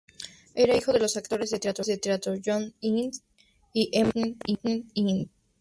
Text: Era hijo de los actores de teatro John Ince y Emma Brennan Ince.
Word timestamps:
Era 0.55 0.75
hijo 0.75 0.93
de 0.93 0.99
los 0.99 1.15
actores 1.15 1.51
de 1.51 1.59
teatro 1.59 2.33
John 2.43 2.73
Ince 2.79 3.21
y 3.71 3.89
Emma 3.93 4.09
Brennan 4.47 4.89
Ince. 4.95 5.29